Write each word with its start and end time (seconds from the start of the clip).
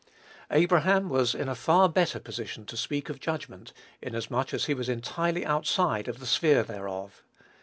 Abraham 0.49 1.09
was 1.09 1.35
in 1.35 1.47
a 1.47 1.53
far 1.53 1.87
better 1.87 2.19
position 2.19 2.65
to 2.65 2.75
speak 2.75 3.09
of 3.09 3.19
judgment, 3.19 3.71
inasmuch 4.01 4.51
as 4.51 4.65
he 4.65 4.73
was 4.73 4.89
entirely 4.89 5.45
outside 5.45 6.07
of 6.07 6.17
the 6.19 6.25
sphere 6.25 6.63
thereof. 6.63 7.21